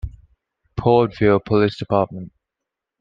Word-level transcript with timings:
Port 0.75 1.13
Vue 1.19 1.39
Police 1.45 1.77
Dept. 1.83 2.29